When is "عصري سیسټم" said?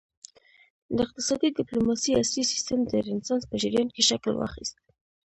2.19-2.79